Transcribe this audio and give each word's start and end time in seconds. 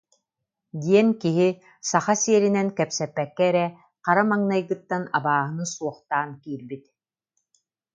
диэн 0.83 1.09
киһи, 1.21 1.49
саха 1.89 2.13
сиэринэн 2.23 2.67
кэпсэппэккэ 2.77 3.43
эрэ, 3.49 3.65
хара 4.05 4.23
маҥнайгыттан 4.29 5.03
абааһыны 5.17 5.65
суохтаан 5.73 6.29
киирбит 6.41 6.83